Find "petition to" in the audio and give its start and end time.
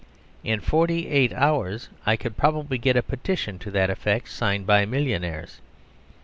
3.03-3.69